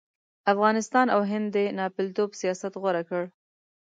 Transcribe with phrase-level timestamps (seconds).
[0.53, 3.23] افغانستان او هند د ناپېلتوب سیاست غوره کړ.